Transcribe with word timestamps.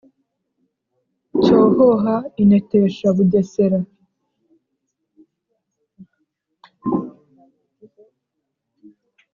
cyohoha 1.43 2.15
inetesha 2.41 3.07
bugesera 3.15 3.79